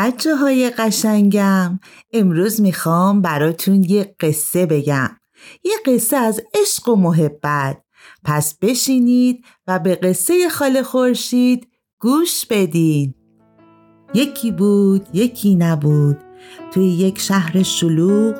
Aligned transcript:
بچه 0.00 0.36
های 0.36 0.70
قشنگم 0.70 1.80
امروز 2.12 2.60
می‌خوام 2.60 3.22
براتون 3.22 3.84
یه 3.84 4.14
قصه 4.20 4.66
بگم. 4.66 5.10
یه 5.64 5.72
قصه 5.86 6.16
از 6.16 6.40
عشق 6.54 6.88
و 6.88 6.96
محبت. 6.96 7.78
پس 8.24 8.58
بشینید 8.62 9.44
و 9.66 9.78
به 9.78 9.94
قصه 9.94 10.48
خاله 10.48 10.82
خورشید 10.82 11.68
گوش 11.98 12.46
بدین. 12.46 13.14
یکی 14.14 14.50
بود 14.50 15.06
یکی 15.12 15.54
نبود. 15.54 16.18
توی 16.72 16.86
یک 16.86 17.18
شهر 17.18 17.62
شلوغ 17.62 18.34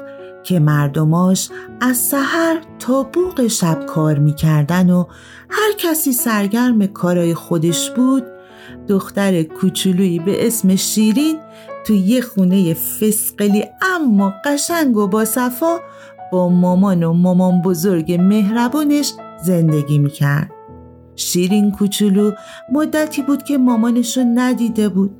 که 0.44 0.58
مردماش 0.58 1.50
از 1.80 1.96
سحر 1.96 2.60
تا 2.78 3.02
بوق 3.02 3.46
شب 3.46 3.86
کار 3.86 4.18
می‌کردن 4.18 4.90
و 4.90 5.04
هر 5.50 5.72
کسی 5.78 6.12
سرگرم 6.12 6.86
کارای 6.86 7.34
خودش 7.34 7.90
بود 7.90 8.39
دختر 8.88 9.42
کوچولویی 9.42 10.18
به 10.18 10.46
اسم 10.46 10.76
شیرین 10.76 11.38
تو 11.86 11.94
یه 11.94 12.20
خونه 12.20 12.74
فسقلی 12.74 13.64
اما 13.82 14.34
قشنگ 14.44 14.96
و 14.96 15.06
با 15.06 15.24
صفا 15.24 15.78
با 16.32 16.48
مامان 16.48 17.02
و 17.02 17.12
مامان 17.12 17.62
بزرگ 17.62 18.12
مهربونش 18.12 19.12
زندگی 19.42 19.98
می‌کرد. 19.98 20.50
شیرین 21.16 21.70
کوچولو 21.70 22.32
مدتی 22.72 23.22
بود 23.22 23.42
که 23.42 23.58
مامانش 23.58 24.18
ندیده 24.34 24.88
بود. 24.88 25.16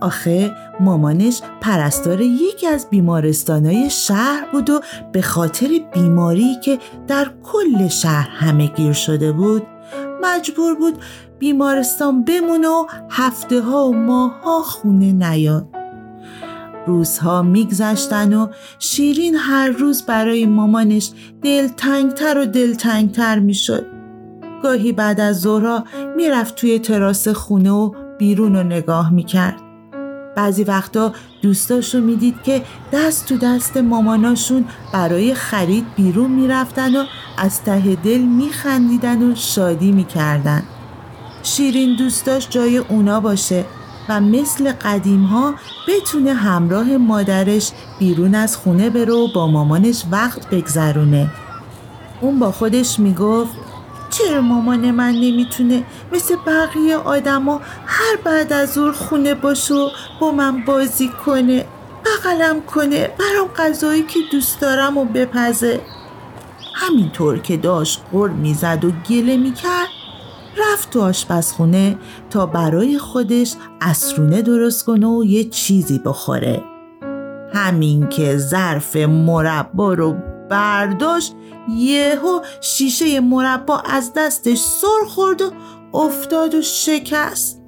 آخه 0.00 0.52
مامانش 0.80 1.40
پرستار 1.60 2.20
یکی 2.20 2.66
از 2.66 2.86
بیمارستانهای 2.90 3.90
شهر 3.90 4.46
بود 4.52 4.70
و 4.70 4.80
به 5.12 5.22
خاطر 5.22 5.68
بیماری 5.94 6.56
که 6.64 6.78
در 7.06 7.30
کل 7.42 7.88
شهر 7.88 8.28
همه 8.28 8.66
گیر 8.66 8.92
شده 8.92 9.32
بود 9.32 9.62
مجبور 10.24 10.74
بود 10.74 10.94
بیمارستان 11.38 12.24
بمونه 12.24 12.68
و 12.68 12.86
هفته 13.10 13.60
ها 13.60 13.88
و 13.88 13.96
ماه 13.96 14.40
ها 14.44 14.62
خونه 14.62 15.12
نیاد. 15.12 15.68
روزها 16.86 17.42
میگذشتن 17.42 18.34
و 18.34 18.46
شیرین 18.78 19.34
هر 19.34 19.68
روز 19.68 20.02
برای 20.02 20.46
مامانش 20.46 21.10
دلتنگتر 21.42 22.38
و 22.38 22.46
دلتنگتر 22.46 23.38
می‌شد. 23.38 23.86
گاهی 24.62 24.92
بعد 24.92 25.20
از 25.20 25.40
ظهرها 25.40 25.84
می‌رفت 26.16 26.54
توی 26.54 26.78
تراس 26.78 27.28
خونه 27.28 27.70
و 27.70 27.94
بیرون 28.18 28.56
رو 28.56 28.62
نگاه 28.62 29.12
می‌کرد. 29.12 29.63
بعضی 30.36 30.64
وقتا 30.64 31.12
دوستاشو 31.42 32.00
می‌دید 32.00 32.42
که 32.42 32.62
دست 32.92 33.26
تو 33.26 33.36
دست 33.36 33.76
ماماناشون 33.76 34.64
برای 34.92 35.34
خرید 35.34 35.86
بیرون 35.96 36.30
می‌رفتن 36.30 36.96
و 36.96 37.04
از 37.38 37.62
ته 37.62 37.94
دل 37.94 38.20
میخندیدن 38.20 39.22
و 39.22 39.34
شادی 39.34 39.92
می‌کردن. 39.92 40.62
شیرین 41.42 41.96
دوستاش 41.96 42.48
جای 42.48 42.78
اونا 42.78 43.20
باشه 43.20 43.64
و 44.08 44.20
مثل 44.20 44.72
قدیم 44.72 45.24
ها 45.24 45.54
بتونه 45.88 46.34
همراه 46.34 46.96
مادرش 46.96 47.70
بیرون 47.98 48.34
از 48.34 48.56
خونه 48.56 48.90
بره 48.90 49.12
و 49.12 49.32
با 49.34 49.46
مامانش 49.46 50.04
وقت 50.10 50.50
بگذرونه. 50.50 51.30
اون 52.20 52.38
با 52.38 52.52
خودش 52.52 53.00
می‌گفت 53.00 53.52
چرا 54.18 54.40
مامان 54.40 54.90
من 54.90 55.10
نمی‌تونه 55.10 55.84
مثل 56.12 56.36
بقیه 56.46 56.96
آدما 56.96 57.60
هر 57.86 58.16
بعد 58.24 58.52
از 58.52 58.72
ظهر 58.72 58.92
خونه 58.92 59.34
باشه 59.34 59.74
و 59.74 59.88
با 60.20 60.30
من 60.30 60.64
بازی 60.64 61.08
کنه 61.08 61.64
بغلم 62.04 62.62
کنه 62.62 63.10
برام 63.18 63.48
غذایی 63.56 64.02
که 64.02 64.20
دوست 64.32 64.60
دارم 64.60 64.98
و 64.98 65.04
بپزه؟ 65.04 65.80
همینطور 66.74 67.38
که 67.38 67.56
داشت 67.56 68.02
غر 68.12 68.28
می‌زد 68.28 68.84
و 68.84 68.90
گله 68.90 69.36
می‌کرد 69.36 69.88
رفت 70.56 70.90
تو 70.90 71.00
آشپزخونه 71.00 71.98
تا 72.30 72.46
برای 72.46 72.98
خودش 72.98 73.54
اسرونه 73.80 74.42
درست 74.42 74.84
کنه 74.84 75.06
و 75.06 75.24
یه 75.24 75.44
چیزی 75.44 75.98
بخوره. 75.98 76.62
همین 77.54 78.08
که 78.08 78.36
ظرف 78.36 78.96
مربا 78.96 79.94
رو 79.94 80.16
برداشت 80.50 81.34
یهو 81.68 82.40
شیشه 82.60 83.20
مربا 83.20 83.78
از 83.78 84.12
دستش 84.16 84.58
سر 84.58 85.06
خورد 85.08 85.42
و 85.42 85.52
افتاد 85.94 86.54
و 86.54 86.62
شکست. 86.62 87.60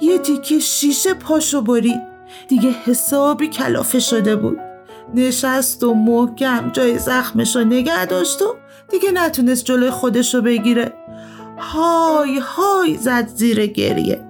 یه 0.00 0.18
تیکه 0.18 0.58
شیشه 0.58 1.14
پاشو 1.14 1.60
برید 1.60 2.00
دیگه 2.48 2.70
حسابی 2.70 3.48
کلافه 3.48 3.98
شده 3.98 4.36
بود. 4.36 4.58
نشست 5.14 5.84
و 5.84 5.94
محکم 5.94 6.70
جای 6.72 6.98
زخمش 6.98 7.56
رو 7.56 7.64
نگه 7.64 8.06
داشت 8.06 8.42
و 8.42 8.54
دیگه 8.90 9.10
نتونست 9.10 9.64
جلوی 9.64 9.90
خودش 9.90 10.34
رو 10.34 10.42
بگیره. 10.42 10.92
های 11.58 12.38
های 12.38 12.96
زد 12.96 13.28
زیر 13.28 13.66
گریه. 13.66 14.24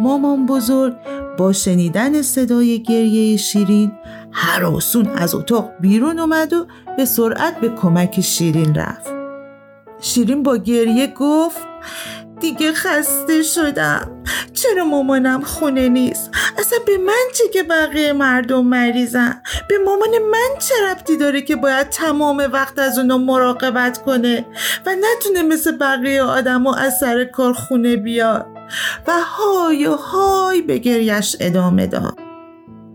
مامان 0.00 0.46
بزرگ 0.46 0.94
با 1.38 1.52
شنیدن 1.52 2.22
صدای 2.22 2.82
گریه 2.82 3.36
شیرین 3.36 3.92
هراسون 4.32 5.08
از 5.08 5.34
اتاق 5.34 5.70
بیرون 5.80 6.18
اومد 6.18 6.52
و 6.52 6.66
به 6.96 7.04
سرعت 7.04 7.60
به 7.60 7.68
کمک 7.68 8.20
شیرین 8.20 8.74
رفت. 8.74 9.10
شیرین 10.00 10.42
با 10.42 10.56
گریه 10.56 11.06
گفت 11.06 11.58
دیگه 12.40 12.72
خسته 12.72 13.42
شدم. 13.42 14.22
چرا 14.54 14.84
مامانم 14.84 15.42
خونه 15.42 15.88
نیست؟ 15.88 16.30
اصلا 16.58 16.78
به 16.86 16.98
من 16.98 17.24
چه 17.34 17.48
که 17.48 17.62
بقیه 17.62 18.12
مردم 18.12 18.64
مریضن؟ 18.64 19.42
به 19.68 19.78
مامان 19.84 20.10
من 20.30 20.58
چه 20.58 20.74
ربطی 20.90 21.16
داره 21.16 21.42
که 21.42 21.56
باید 21.56 21.88
تمام 21.88 22.48
وقت 22.52 22.78
از 22.78 22.98
اونا 22.98 23.18
مراقبت 23.18 24.02
کنه 24.02 24.46
و 24.86 24.90
نتونه 24.90 25.42
مثل 25.42 25.76
بقیه 25.76 26.22
آدم 26.22 26.66
و 26.66 26.74
از 26.74 26.98
سر 26.98 27.24
کار 27.24 27.52
خونه 27.52 27.96
بیاد؟ 27.96 28.46
و 29.06 29.12
های 29.24 29.86
و 29.86 29.96
های 29.96 30.62
به 30.62 30.78
گریش 30.78 31.36
ادامه 31.40 31.86
داد. 31.86 32.27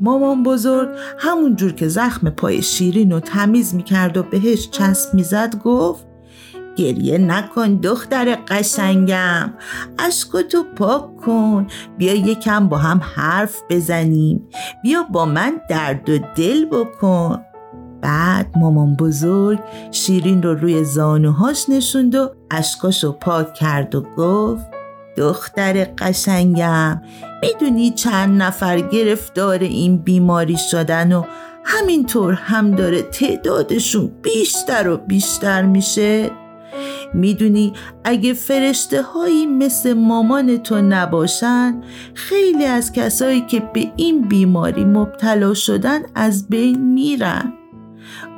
مامان 0.04 0.44
بزرگ 0.44 0.90
همون 1.18 1.56
جور 1.56 1.72
که 1.72 1.88
زخم 1.88 2.30
پای 2.30 2.62
شیرین 2.62 3.12
رو 3.12 3.20
تمیز 3.20 3.76
می‌کرد 3.76 4.18
و 4.18 4.24
بهش 4.24 4.70
چسب 4.70 5.14
می‌زد 5.14 5.56
گفت 5.64 6.06
گریه 6.76 7.18
نکن 7.18 7.76
دختر 7.76 8.38
قشنگم 8.48 9.54
اشکتو 10.00 10.64
پاک 10.76 11.18
کن 11.18 11.68
بیا 11.98 12.14
یکم 12.14 12.70
با 12.70 12.78
هم 12.78 13.02
حرف 13.16 13.62
بزنیم 13.70 14.48
بیا 14.84 15.04
با 15.04 15.26
من 15.26 15.62
درد 15.70 16.10
و 16.10 16.18
دل 16.36 16.66
بکن. 16.66 17.42
بعد 18.02 18.48
مامان 18.56 18.96
بزرگ 18.96 19.60
شیرین 19.92 20.44
رو 20.44 20.54
روی 20.54 20.84
زانوهاش 20.84 21.70
نشوند 21.70 22.16
و 22.16 22.30
اشکاشو 22.52 23.12
پاک 23.12 23.54
کرد 23.54 23.96
و 23.96 24.02
گفت 24.18 24.73
دختر 25.18 25.88
قشنگم. 25.98 27.02
می‌دونی 27.42 27.92
چند 27.92 28.42
نفر 28.42 28.80
گرفتار 28.80 29.60
این 29.60 29.98
بیماری 29.98 30.58
شدن 30.58 31.12
و 31.12 31.24
همینطور 31.66 32.34
هم 32.34 32.72
داره 32.72 33.02
تعدادشون 33.02 34.12
بیشتر 34.22 34.90
و 34.90 34.98
بیشتر 34.98 35.62
میشه؟ 35.62 36.32
می‌دونی 37.14 37.74
اگه 38.04 38.34
فرشته 38.34 39.02
هایی 39.02 39.46
مثل 39.46 39.94
مامان 39.94 40.58
تو 40.58 40.82
نباشن 40.82 41.82
خیلی 42.14 42.66
از 42.66 42.92
کسایی 42.92 43.42
که 43.42 43.60
به 43.74 43.92
این 43.96 44.22
بیماری 44.22 44.86
مبتلا 44.86 45.54
شدن 45.54 46.00
از 46.16 46.48
بین 46.48 46.94
میرن. 46.94 47.54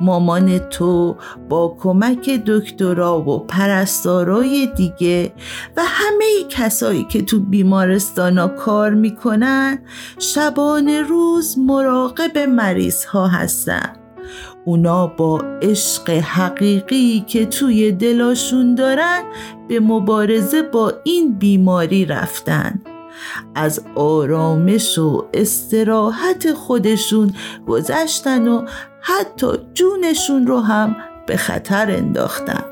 مامان 0.00 0.58
تو 0.58 1.16
با 1.48 1.76
کمک 1.80 2.30
دکترا 2.30 3.20
و 3.20 3.38
پرستارای 3.38 4.68
دیگه 4.76 5.32
و 5.76 5.82
همه 5.84 6.48
کسایی 6.48 7.04
که 7.04 7.22
تو 7.22 7.40
بیمارستانا 7.40 8.48
کار 8.48 8.90
می‌کنن 8.94 9.78
شبانه 10.18 11.02
روز 11.02 11.58
مراقب 11.58 12.38
مریض 12.38 13.04
ها 13.04 13.26
هستن. 13.26 13.92
اونا 14.64 15.06
با 15.06 15.40
عشق 15.62 16.10
حقیقی 16.10 17.24
که 17.26 17.46
توی 17.46 17.92
دلاشون 17.92 18.74
دارن 18.74 19.22
به 19.68 19.80
مبارزه 19.80 20.62
با 20.62 20.92
این 21.04 21.38
بیماری 21.38 22.04
رفتن. 22.04 22.80
از 23.54 23.80
آرامش 23.94 24.98
و 24.98 25.24
استراحت 25.34 26.52
خودشون 26.52 27.34
گذشتن 27.66 28.48
و 28.48 28.66
حتی 29.00 29.46
جونشون 29.74 30.46
رو 30.46 30.60
هم 30.60 30.96
به 31.26 31.36
خطر 31.36 31.90
انداختن. 31.90 32.64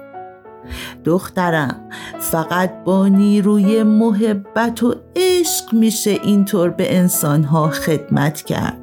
دخترم 1.05 1.89
فقط 2.19 2.85
با 2.85 3.09
نیروی 3.09 3.83
محبت 3.83 4.83
و 4.83 4.95
عشق 5.17 5.75
میشه 5.75 6.11
اینطور 6.11 6.71
به 6.71 6.97
انسانها 6.97 7.69
خدمت 7.69 8.43
کرد. 8.43 8.81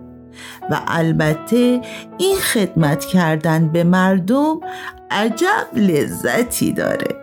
و 0.69 0.81
البته 0.87 1.81
این 2.17 2.35
خدمت 2.35 3.05
کردن 3.05 3.67
به 3.67 3.83
مردم 3.83 4.59
عجب 5.11 5.67
لذتی 5.75 6.71
داره. 6.71 7.20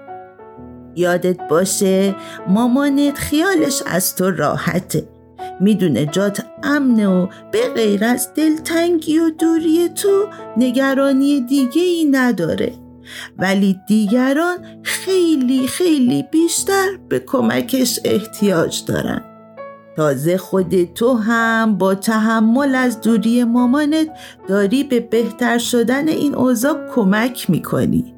یادت 0.96 1.48
باشه 1.48 2.14
مامانت 2.48 3.18
خیالش 3.18 3.82
از 3.86 4.16
تو 4.16 4.30
راحته. 4.30 5.08
می‌دونه 5.60 6.06
جات 6.06 6.44
امنه 6.62 7.08
و 7.08 7.26
به 7.52 7.68
غیر 7.74 8.04
از 8.04 8.34
دلتنگی 8.34 9.18
و 9.18 9.30
دوری 9.30 9.88
تو 9.88 10.26
نگرانی 10.56 11.40
دیگه 11.40 11.82
ای 11.82 12.04
نداره. 12.04 12.72
ولی 13.38 13.80
دیگران 13.88 14.58
خیلی 14.82 15.66
خیلی 15.66 16.22
بیشتر 16.22 16.88
به 17.08 17.18
کمکش 17.18 18.00
احتیاج 18.04 18.84
دارن. 18.84 19.24
تازه 19.96 20.36
خود 20.36 20.94
تو 20.94 21.14
هم 21.14 21.78
با 21.78 21.94
تحمل 21.94 22.74
از 22.74 23.00
دوری 23.00 23.44
مامانت 23.44 24.08
داری 24.48 24.84
به 24.84 25.00
بهتر 25.00 25.58
شدن 25.58 26.08
این 26.08 26.34
اوضاع 26.34 26.76
کمک 26.94 27.50
می‌کنی. 27.50 28.17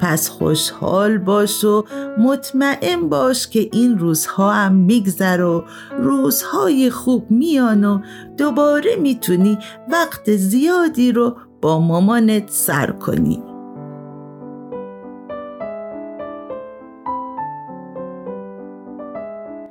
پس 0.00 0.28
خوشحال 0.28 1.18
باش 1.18 1.64
و 1.64 1.84
مطمئن 2.18 3.08
باش 3.08 3.48
که 3.48 3.68
این 3.72 3.98
روزها 3.98 4.52
هم 4.52 4.74
میگذر 4.74 5.42
و 5.42 5.64
روزهای 5.98 6.90
خوب 6.90 7.30
میان 7.30 7.84
و 7.84 8.00
دوباره 8.36 8.96
می‌تونی 8.96 9.58
وقت 9.92 10.36
زیادی 10.36 11.12
رو 11.12 11.36
با 11.62 11.80
مامانت 11.80 12.50
سر 12.50 12.90
کنی. 12.90 13.42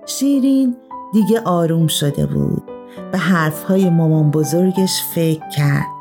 شیرین 0.06 0.75
دیگه 1.13 1.39
آروم 1.39 1.88
شده 1.88 2.25
بود. 2.25 2.63
به 3.12 3.18
حرفهای 3.18 3.89
مامان 3.89 4.31
بزرگش 4.31 5.04
فکر 5.16 5.50
کرد. 5.50 5.94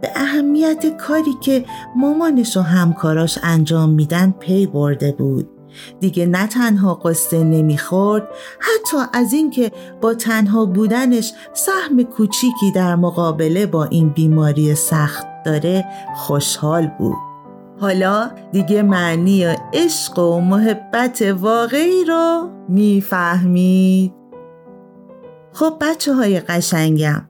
به 0.00 0.10
اهمیت 0.16 0.96
کاری 0.96 1.32
که 1.40 1.64
مامانش 1.96 2.56
و 2.56 2.60
همکاراش 2.60 3.38
انجام 3.42 3.90
میدن 3.90 4.34
پی 4.40 4.66
برده 4.66 5.12
بود. 5.12 5.48
دیگه 6.00 6.26
نه 6.26 6.46
تنها 6.46 6.94
قصه 6.94 7.44
نمی‌خورد 7.44 8.28
حتی 8.60 8.96
از 9.12 9.32
اینکه 9.32 9.72
با 10.00 10.14
تنها 10.14 10.64
بودنش 10.64 11.32
سهم 11.52 12.02
کوچیکی 12.02 12.72
در 12.74 12.96
مقابله 12.96 13.66
با 13.66 13.84
این 13.84 14.08
بیماری 14.08 14.74
سخت 14.74 15.26
داره 15.44 15.84
خوشحال 16.16 16.90
بود. 16.98 17.16
حالا 17.80 18.30
دیگه 18.52 18.82
معنی 18.82 19.44
عشق 19.72 20.18
و 20.18 20.40
محبت 20.40 21.22
واقعی 21.40 22.04
رو 22.04 22.50
می‌فهمید. 22.68 24.12
خب 25.52 25.72
بچه 25.80 26.14
های 26.14 26.40
قشنگم 26.40 27.28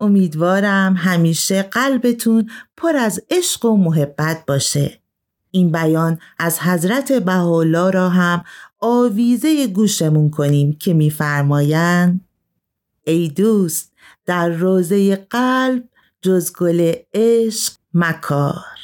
امیدوارم 0.00 0.94
همیشه 0.98 1.62
قلبتون 1.62 2.50
پر 2.76 2.96
از 2.96 3.20
عشق 3.30 3.64
و 3.64 3.76
محبت 3.76 4.46
باشه. 4.46 5.00
این 5.50 5.72
بیان 5.72 6.18
از 6.38 6.60
حضرت 6.60 7.12
بهاءالله 7.12 7.90
را 7.90 8.08
هم 8.08 8.44
آویزه 8.80 9.66
گوشمون 9.66 10.30
کنیم 10.30 10.72
که 10.72 10.94
میفرمایند 10.94 12.20
ای 13.04 13.28
دوست 13.28 13.92
در 14.26 14.48
روزه 14.48 15.16
قلب 15.16 15.84
جز 16.22 16.52
گل 16.52 16.92
عشق 17.14 17.72
مکار. 17.94 18.77